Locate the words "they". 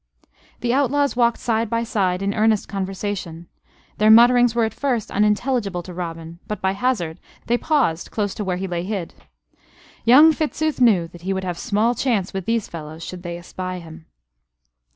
7.45-7.55, 13.21-13.37